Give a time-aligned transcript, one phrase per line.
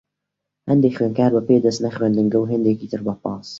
[0.69, 3.47] هەندێک خوێندکار بە پێ دەچنە خوێندنگە، و هەندێکی تر بە پاس.